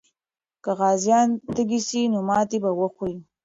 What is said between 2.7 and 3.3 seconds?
وخوري.